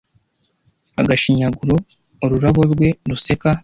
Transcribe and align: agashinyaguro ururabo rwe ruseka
agashinyaguro 1.01 1.75
ururabo 2.25 2.61
rwe 2.71 2.89
ruseka 3.09 3.49